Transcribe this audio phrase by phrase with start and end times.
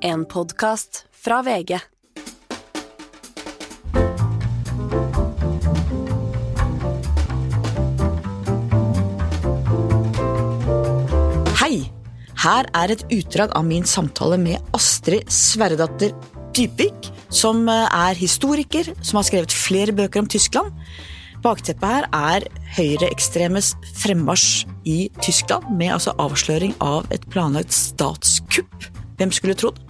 [0.00, 1.72] En podkast fra VG.
[11.58, 11.80] Hei!
[12.38, 16.14] Her er et utdrag av min samtale med Astrid Sverredatter
[16.54, 20.70] Dybvik, som eh, er historiker, som har skrevet flere bøker om Tyskland.
[21.42, 22.46] Bakteppet her er
[22.76, 28.90] høyreekstremes fremmarsj i Tyskland, med altså avsløring av et planlagt statskupp.
[29.18, 29.87] Hvem skulle trodd?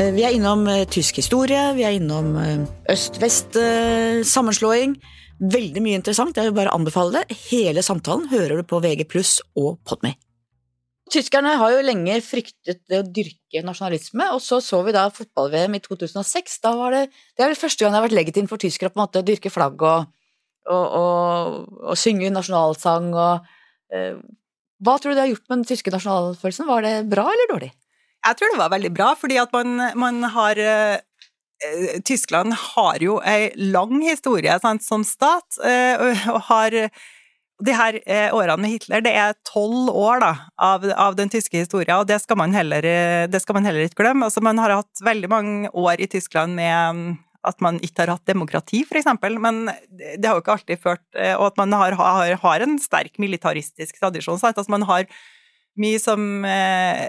[0.00, 4.94] Eh, Vi er innom eh, tysk historie, vi er innom eh, øst-vest-sammenslåing.
[5.52, 7.36] Veldig mye interessant, jeg vil bare anbefale det.
[7.50, 9.04] Hele samtalen hører du på VG+,
[9.60, 10.14] og Podme.
[11.10, 15.74] Tyskerne har jo lenge fryktet det å dyrke nasjonalisme, og så så vi da fotball-VM
[15.76, 16.60] i 2006.
[16.64, 17.02] Da var det,
[17.36, 19.26] det er vel første gang det har vært legitimt for tyskere å på en måte
[19.26, 20.06] dyrke flagg og,
[20.70, 23.52] og, og, og synge nasjonalsang og
[23.92, 24.16] eh,
[24.80, 26.70] Hva tror du det har gjort med den tyske nasjonalfølelsen?
[26.70, 27.72] Var det bra eller dårlig?
[28.20, 33.16] Jeg tror det var veldig bra, fordi at man, man har eh, Tyskland har jo
[33.24, 35.96] ei lang historie sant, som stat, eh,
[36.28, 36.76] og, har
[37.60, 41.64] de her eh, årene med Hitler, det er tolv år da, av, av den tyske
[41.64, 42.84] historien, og det skal, man heller,
[43.40, 44.28] skal man heller ikke glemme.
[44.28, 48.16] Altså, man har hatt veldig mange år i Tyskland med mm, at man ikke har
[48.18, 51.06] hatt demokrati, eksempel, men det har jo ikke alltid ført
[51.38, 54.36] Og at man har, har, har en sterk militaristisk tradisjon.
[54.40, 54.60] Sant?
[54.60, 55.08] Altså, man har
[55.78, 57.04] mye som eh,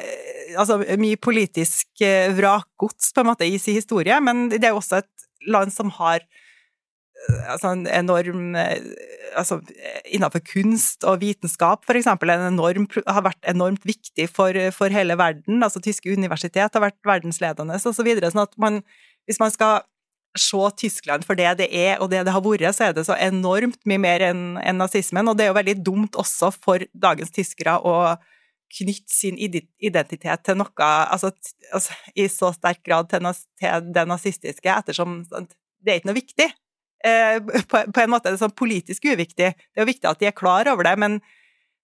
[0.51, 4.81] Altså mye politisk eh, vrakgods, på en måte, i sin historie, men det er jo
[4.81, 8.81] også et land som har eh, altså en enorm eh,
[9.39, 9.61] altså
[10.11, 15.63] Innenfor kunst og vitenskap, for eksempel, en har vært enormt viktig for, for hele verden.
[15.63, 17.95] altså Tyske universitet har vært verdensledende, osv.
[17.95, 18.81] Så videre, sånn at man,
[19.29, 19.85] hvis man skal
[20.37, 23.15] se Tyskland for det det er, og det det har vært, så er det så
[23.19, 25.27] enormt mye mer enn enn nazismen.
[25.27, 28.15] Og det er jo veldig dumt også for dagens tyskere å
[28.77, 31.31] knytte sin identitet til noe altså,
[31.73, 33.27] altså, i så sterk grad til,
[33.91, 36.49] det nazistiske, ettersom det er ikke noe viktig.
[37.03, 39.53] Eh, på, på en måte er det sånn politisk uviktig.
[39.55, 41.21] Det er jo viktig at de er klar over det, men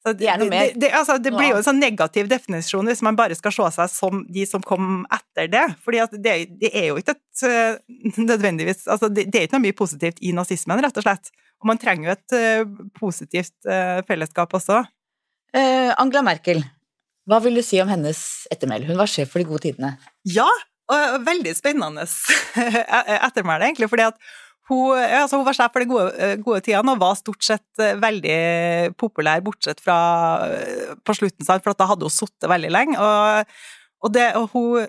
[0.05, 0.49] så mer.
[0.49, 3.69] Det, det, altså, det blir jo en sånn negativ definisjon hvis man bare skal se
[3.75, 5.65] seg som de som kom etter det.
[5.83, 7.79] Fordi at det, det er jo ikke et eh,
[8.21, 11.33] nødvendigvis altså det, det er ikke noe mye positivt i nazismen, rett og slett.
[11.57, 14.83] Og man trenger jo et uh, positivt uh, fellesskap også.
[15.55, 16.61] Uh, Angela Merkel,
[17.27, 18.19] hva vil du si om hennes
[18.53, 18.87] ettermæle?
[18.87, 19.95] Hun var sjef for de gode tidene.
[20.27, 20.47] Ja,
[20.87, 22.05] og veldig spennende
[23.27, 24.19] ettermæle, egentlig, fordi at
[24.67, 27.83] hun, altså hun var sjef for de gode, eh, gode tidene og var stort sett
[27.83, 28.39] eh, veldig
[28.99, 29.97] populær, bortsett fra
[30.47, 32.99] eh, på slutten, for da hadde hun sittet veldig lenge.
[32.99, 33.53] Og,
[34.03, 34.87] og, det, og hun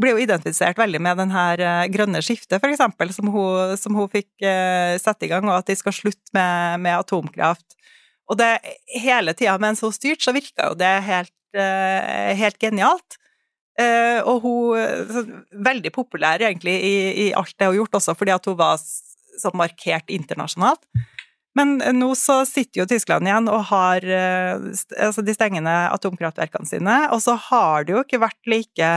[0.00, 4.10] ble jo identifisert veldig med den her grønne skiftet, for eksempel, som hun, som hun
[4.10, 4.42] fikk
[4.98, 7.76] sette i gang, og at de skal slutte med, med atomkraft.
[8.26, 8.50] Og det
[8.98, 13.18] hele tida mens hun styrte, så virka jo det helt, helt genialt.
[13.80, 15.24] Eh, og hun så,
[15.66, 16.94] Veldig populær egentlig i,
[17.24, 20.82] i alt det hun har gjort, også fordi at hun var så markert internasjonalt.
[21.58, 24.66] Men eh, nå så sitter jo Tyskland igjen og har eh,
[25.06, 28.90] altså de stengende atomkraftverkene sine, og så har det jo ikke vært like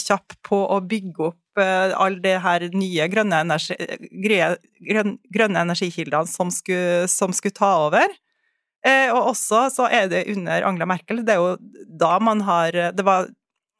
[0.00, 3.76] kjapp på å bygge opp eh, alle de her nye grønne, energi,
[4.88, 8.20] grønne energikildene som skulle, som skulle ta over.
[8.86, 11.56] Eh, og også så er det under Angela Merkel, det er jo
[12.00, 13.26] da man har Det var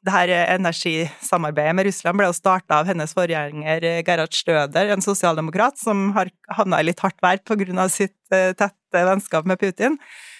[0.05, 5.03] det her energisamarbeidet med Russland ble jo starta av hennes forgjenger eh, Gerhard Støder, en
[5.05, 7.87] sosialdemokrat som har havna i litt hardt vær pga.
[7.89, 9.99] sitt eh, tette vennskap med Putin.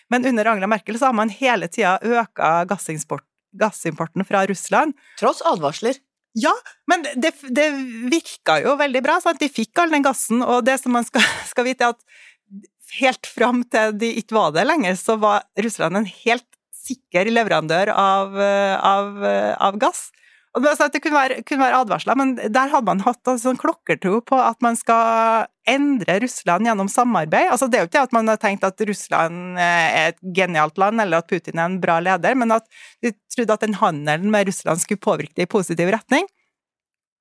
[0.09, 4.97] Men under Angela Merkel så har man hele tida øka gassimport, gassimporten fra Russland.
[5.19, 6.01] Tross advarsler.
[6.33, 6.53] Ja,
[6.88, 7.69] men det, det
[8.09, 9.19] virka jo veldig bra.
[9.22, 9.39] Sant?
[9.39, 12.30] De fikk all den gassen, og det som man skal, skal vite, er at
[13.00, 16.47] helt fram til de ikke var det lenger, så var Russland en helt
[16.81, 20.09] sikker leverandør av, eh, av, eh, av gass.
[20.52, 23.59] Og det, altså, kunne være, kunne være advarsler, men der hadde man hatt en sånn
[23.59, 27.53] klokkertro på at man skal endre Russland gjennom samarbeid.
[27.53, 30.19] Altså, det er jo ikke det at man har tenkt at Russland eh, er et
[30.35, 32.68] genialt land, eller at Putin er en bra leder, men at
[33.00, 36.28] de trodde at den handelen med Russland skulle påvirke det i positiv retning.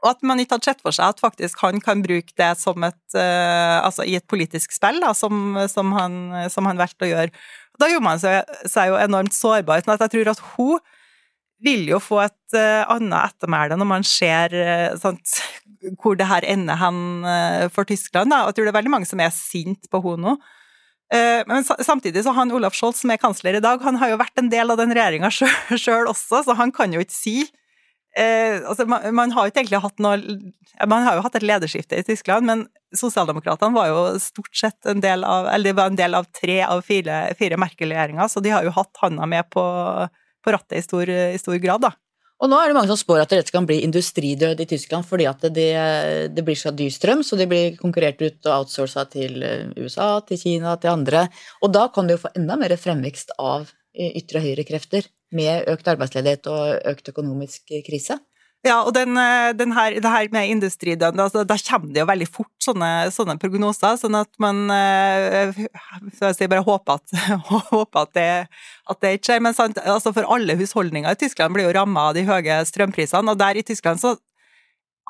[0.01, 2.87] Og at man ikke hadde sett for seg at faktisk han kan bruke det som
[2.87, 6.15] et, uh, altså i et politisk spill, da, som, som, han,
[6.53, 7.35] som han valgte å gjøre.
[7.81, 9.85] Da gjorde man seg, seg jo enormt sårbar.
[9.85, 10.81] sånn at jeg tror at hun
[11.61, 15.41] vil jo få et uh, annet ettermæle når man ser uh, sant,
[16.01, 18.33] hvor det her ender hen uh, for Tyskland.
[18.33, 18.47] Da.
[18.49, 20.41] Jeg tror det er veldig mange som er sint på henne nå.
[21.11, 24.21] Eh, Men samtidig så han Olaf Scholz, som er kansler i dag, han har jo
[24.21, 27.37] vært en del av den regjeringa sjøl også, så han kan jo ikke si
[28.19, 30.19] eh, altså man, man har ikke egentlig hatt noe
[30.89, 32.67] Man har jo hatt et lederskifte i Tyskland, men
[32.97, 36.61] sosialdemokratene var jo stort sett en del av Eller de var en del av tre
[36.67, 39.65] av fire, fire Merkel-regjeringer, så de har jo hatt handa med på,
[40.45, 41.93] på rattet i stor, i stor grad, da.
[42.41, 45.05] Og nå er det mange som spår at det rett kan bli industridød i Tyskland
[45.05, 45.69] fordi at det,
[46.33, 50.15] det blir så dyr strøm, så de blir konkurrert ut og outsourca til eh, USA,
[50.25, 51.27] til Kina, til andre.
[51.61, 55.89] Og da kan det jo få enda mer fremvekst av ytre høyre høyrekrefter med økt
[55.91, 58.19] arbeidsledighet og økt økonomisk krise.
[58.61, 62.09] Ja, og den, eh, den her, det her med industridøden, altså, da kommer det jo
[62.11, 65.57] veldig fort sånne, sånne prognoser, sånn at man eh,
[66.19, 67.15] så jeg bare håper at,
[67.73, 68.29] håper at, det,
[68.93, 69.41] at det ikke skjer.
[69.47, 73.33] Men sant, altså for alle husholdninger i Tyskland blir jo ramma av de høye strømprisene,
[73.33, 74.19] og der i Tyskland så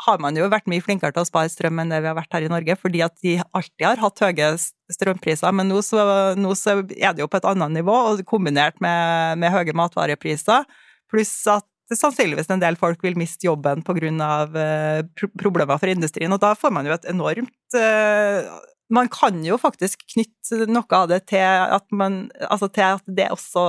[0.05, 2.37] har man jo vært mye flinkere til å spare strøm enn det vi har vært
[2.37, 4.53] her i Norge, fordi at de alltid har hatt høye
[4.95, 6.05] strømpriser, men nå så,
[6.39, 10.67] nå så er det jo på et annet nivå, og kombinert med, med høye matvarepriser,
[11.11, 14.33] pluss at sannsynligvis en del folk vil miste jobben pga.
[14.63, 18.47] Eh, problemer for industrien, og da får man jo et enormt eh,
[18.91, 23.29] man kan jo faktisk knytte noe av det til at, man, altså til at det
[23.31, 23.63] også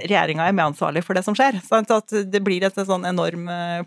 [0.00, 1.60] regjeringa er medansvarlig for det som skjer.
[1.66, 1.92] Sant?
[1.92, 3.82] At det blir et sånn enorm eh,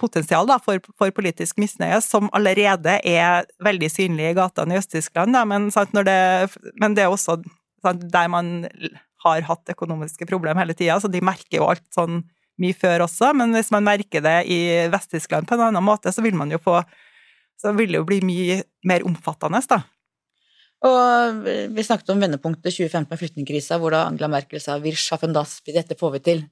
[0.00, 5.36] potensial da, for, for, politisk misnøye, som allerede er veldig synlig i gatene i Øst-Tyskland.
[5.48, 7.40] Men, men, det er også
[7.84, 8.68] sant, der man
[9.24, 12.22] har hatt økonomiske problemer hele tida, så de merker jo alt sånn
[12.60, 14.60] mye før også, men hvis man merker det i
[14.92, 16.82] Vest-Tyskland på en annen måte, så vil man jo få
[17.60, 18.54] Så vil det jo bli mye
[18.88, 19.82] mer omfattende, da.
[20.88, 25.34] Og vi snakket om vendepunktet 2015 med flyktningkrisa, hvor da Angela Merkel sa 'wir schaffen
[25.36, 26.48] das', dette får vi til'.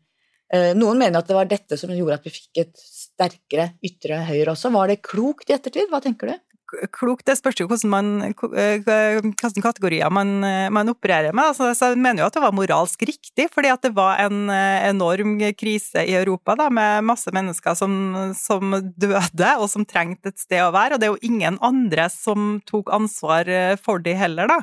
[0.48, 4.22] Eh, noen mener at det var dette som gjorde at vi fikk et sterkere ytre
[4.28, 4.72] høyre også.
[4.72, 5.90] Var det klokt i ettertid?
[5.92, 6.44] Hva tenker du?
[6.92, 7.24] klokt.
[7.24, 11.46] Det spørs jo hvordan man, eh, hvilke kategorier man, eh, man, opererer med.
[11.46, 16.04] Altså, jeg mener jo at det var moralsk riktig, fordi det var en enorm krise
[16.04, 20.68] i Europa da, med masse mennesker som, som, døde, og som trengte et sted å
[20.76, 20.94] være.
[20.94, 23.48] Og det er jo ingen andre som tok ansvar
[23.80, 24.60] for de heller, da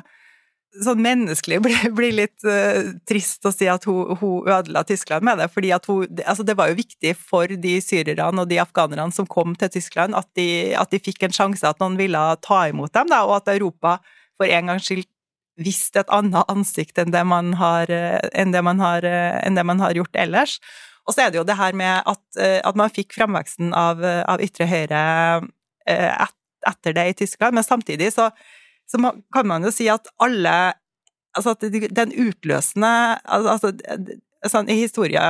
[0.84, 5.48] sånn menneskelig blir, litt uh, trist å si at hun, hun ødela Tyskland med det.
[5.52, 9.28] fordi at hun, altså Det var jo viktig for de syrerne og de afghanerne som
[9.28, 12.92] kom til Tyskland, at de, at de fikk en sjanse, at noen ville ta imot
[12.94, 13.98] dem, da, og at Europa
[14.36, 15.06] for en gangs skyld
[15.56, 19.80] viste et annet ansikt enn det man har, eh, det man har, eh, det man
[19.80, 20.58] har gjort ellers.
[21.08, 22.24] Og så er det jo det her med at,
[22.66, 25.02] at man fikk framveksten av, av ytre høyre
[25.86, 28.32] etter det i Tyskland, men samtidig så
[28.90, 30.74] så kan man jo si at alle
[31.36, 32.90] Altså at den utløsende
[33.28, 33.68] altså,
[34.50, 35.20] sånn, i, historie,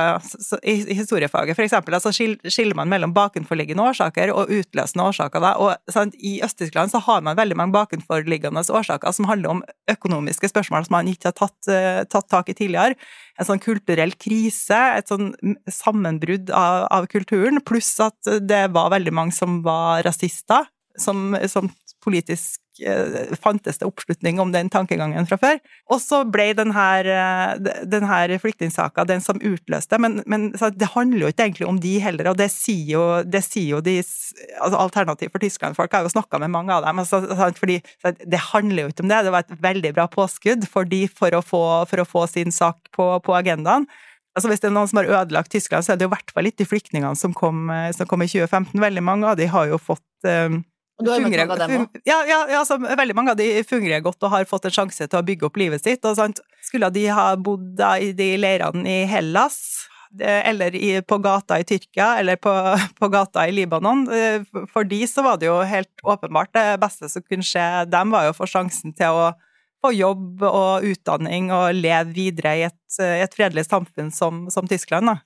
[0.61, 5.43] i, historiefaget, for eksempel, altså skiller man mellom bakenforliggende årsaker og utløsende årsaker.
[5.43, 5.53] Da.
[5.61, 10.51] Og sånn, I Øst-Tyskland så har man veldig mange bakenforliggende årsaker som handler om økonomiske
[10.51, 12.97] spørsmål som man ikke har tatt, uh, tatt tak i tidligere.
[13.37, 15.33] En sånn kulturell krise, et sånn
[15.71, 20.67] sammenbrudd av, av kulturen, pluss at det var veldig mange som var rasister,
[20.97, 21.71] som, som
[22.03, 25.59] politisk Eh, fantes det oppslutning om den tankegangen fra før.
[25.93, 31.31] Og så ble denne, eh, denne flyktningsaka den som utløste, men, men det handler jo
[31.31, 35.31] ikke egentlig om de heller, og det sier jo, det sier jo de altså Alternativ
[35.33, 37.21] for Tyskland-folk har jo snakka med mange av dem, altså,
[37.57, 39.23] fordi det handler jo ikke om det.
[39.25, 42.53] Det var et veldig bra påskudd for de for å få, for å få sin
[42.53, 43.87] sak på, på agendaen.
[44.37, 46.31] Altså Hvis det er noen som har ødelagt Tyskland, så er det jo i hvert
[46.33, 48.77] fall ikke de flyktningene som kom, eh, som kom i 2015.
[48.77, 50.05] Veldig mange av de har jo fått
[50.97, 52.01] og mange av dem også.
[52.07, 55.05] Ja, ja, ja altså, veldig mange av de fungerer godt og har fått en sjanse
[55.05, 56.01] til å bygge opp livet sitt.
[56.05, 56.41] Og, sant?
[56.65, 59.59] Skulle de ha bodd i de leirene i Hellas,
[60.17, 62.53] eller i, på gata i Tyrkia, eller på,
[62.99, 67.09] på, gata i Libanon, eh, for de så var det jo helt åpenbart det beste
[67.11, 69.31] som kunne skje dem, var jo å få sjansen til å
[69.83, 75.11] få jobb og utdanning og leve videre i et, et fredelig samfunn som, som Tyskland.
[75.11, 75.19] da.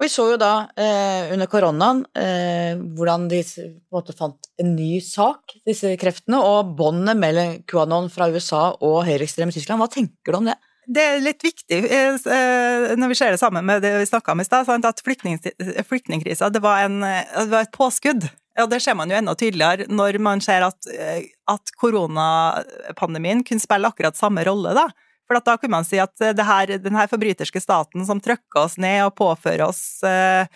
[0.00, 4.48] Og vi så jo da eh, under koronaen eh, hvordan de på en måte fant
[4.56, 9.82] en ny sak, disse kreftene, og båndet mellom QAnon fra USA og høyreekstreme Tyskland.
[9.82, 10.56] Hva tenker du om det?
[10.88, 14.32] Det er litt viktig eh, eh, når vi ser det sammen med det vi snakka
[14.32, 18.24] om i stad, at flyktningkrisa det var, det var et påskudd.
[18.56, 23.60] Og det ser man jo enda tydeligere når man ser at, eh, at koronapandemien kunne
[23.60, 24.72] spille akkurat samme rolle.
[24.80, 24.88] da
[25.30, 28.74] for da kunne man si at det her, den her forbryterske staten som trykker oss
[28.82, 30.50] ned og påfører oss eh,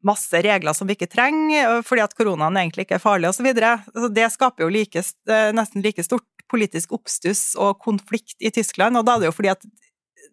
[0.00, 3.50] masse regler som vi ikke trenger, fordi at koronaen egentlig ikke er farlig, osv.
[4.16, 9.04] Det skaper jo like, eh, nesten like stort politisk oppstuss og konflikt i Tyskland, og
[9.04, 9.68] da er det jo fordi at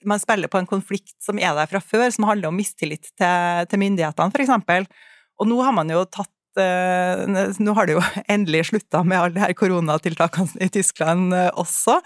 [0.08, 3.68] man spiller på en konflikt som er der fra før, som handler om mistillit til,
[3.68, 4.90] til myndighetene, f.eks.
[5.38, 7.28] Og nå har man jo tatt eh,
[7.60, 8.08] nå har det jo
[8.38, 12.00] endelig slutta med alle de her koronatiltakene i Tyskland også.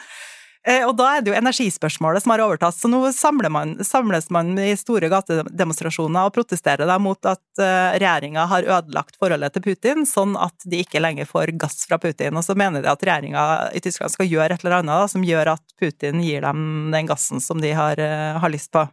[0.67, 2.77] Eh, og da er det jo energispørsmålet som har overtatt.
[2.77, 3.01] Så nå
[3.49, 9.17] man, samles man i store gatedemonstrasjoner og protesterer da mot at eh, regjeringa har ødelagt
[9.21, 12.37] forholdet til Putin, sånn at de ikke lenger får gass fra Putin.
[12.37, 15.25] Og så mener de at regjeringa i Tyskland skal gjøre et eller annet da, som
[15.25, 18.85] gjør at Putin gir dem den gassen som de har, eh, har lyst på.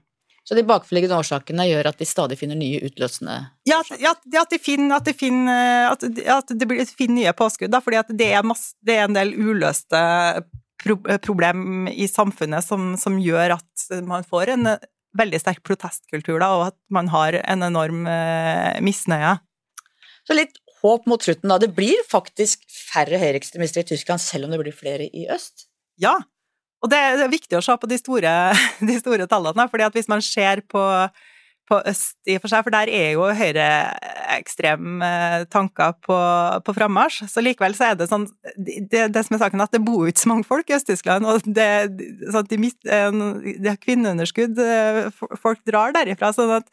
[0.49, 3.35] Så de bakforliggende årsakene gjør at de stadig finner nye utløsende
[3.69, 7.69] Ja, at, ja, at de finner, at de finner, at, at de finner nye påskudd,
[7.75, 10.01] da, fordi det er, masse, det er en del uløste
[11.25, 14.71] problem i samfunnet som, som, gjør at man får en
[15.19, 19.37] veldig sterk protestkultur, da, og at man har en enorm eh, misnøye.
[20.29, 21.59] Så litt håp mot slutten, da.
[21.59, 25.67] Det blir faktisk færre høyreekstremister i Tyskland, selv om det blir flere i øst?
[25.99, 26.19] Ja,
[26.85, 28.35] og det er viktig å se på de store,
[28.91, 30.83] de store tallene, fordi at hvis man ser på,
[31.69, 35.11] på øst i og for seg, for der er jo høyreekstreme
[35.53, 36.17] tanker på,
[36.65, 38.25] på frammarsj, så likevel så er det sånn
[38.57, 41.45] det, det, som er saken, at det bor ikke så mange folk i Øst-Tyskland, og
[41.45, 41.69] det,
[42.33, 44.61] sånn de, de, har kvinneunderskudd,
[45.43, 46.69] folk drar derifra, sånn at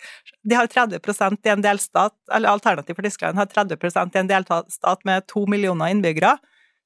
[0.45, 5.07] de har 30% i en delstat, eller Alternativ for Tyskland har 30% i en delstat
[5.07, 6.37] med to millioner innbyggere.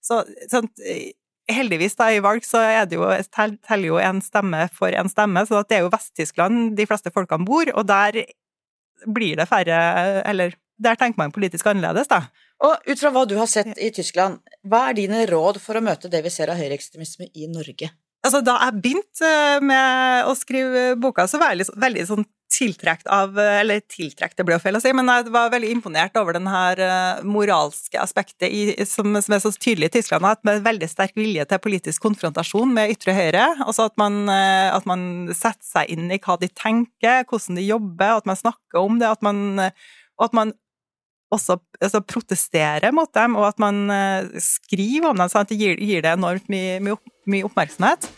[0.01, 0.69] Så sånn,
[1.49, 5.45] heldigvis da, i valg så er det jo, teller jo en stemme for en stemme,
[5.49, 8.21] så det er jo Vest-Tyskland de fleste folkene bor, og der
[9.07, 9.79] blir det færre
[10.27, 12.23] Eller der tenker man politisk annerledes, da.
[12.63, 15.83] Og ut fra hva du har sett i Tyskland, hva er dine råd for å
[15.83, 17.91] møte det vi ser av høyreekstremisme i Norge?
[18.19, 19.31] Altså, da jeg begynte
[19.63, 24.45] med å skrive boka, så var jeg veldig, veldig sånn tiltrukket av Eller tiltrukket, det
[24.47, 27.99] ble jo feil å si, men jeg var veldig imponert over den her eh, moralske
[28.01, 31.61] aspektet i, som, som, er så tydelig i Tyskland, at med veldig sterk vilje til
[31.63, 33.45] politisk konfrontasjon med ytre høyre.
[33.65, 37.69] Altså at man, eh, at man setter seg inn i hva de tenker, hvordan de
[37.69, 40.57] jobber, at man snakker om det, at man, at man
[41.33, 45.59] også altså, protesterer mot dem, og at man eh, skriver om dem, sånn at det
[45.59, 46.97] gir, gir det enormt mye, mye,
[47.29, 48.09] mye oppmerksomhet.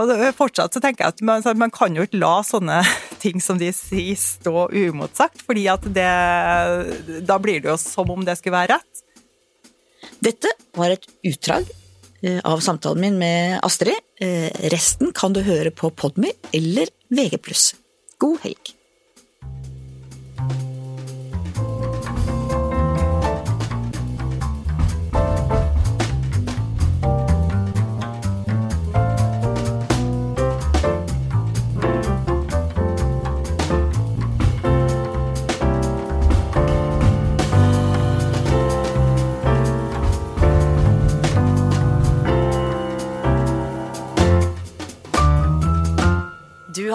[0.00, 2.78] Og fortsatt så tenker jeg at man, man, kan jo ikke la sånne
[3.22, 6.08] ting som de sier, stå uimotsagt, fordi at det
[7.28, 9.04] Da blir det jo som om det skulle være rett.
[10.24, 11.68] Dette var et utdrag
[12.22, 14.00] eh, av samtalen min med Astrid.
[14.20, 17.38] Eh, resten kan du høre på Podmy eller VG+.
[18.18, 18.77] God helg!